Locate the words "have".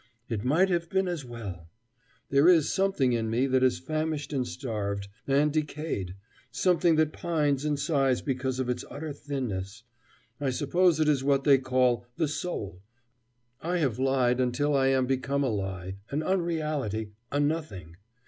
0.69-0.89, 13.77-13.99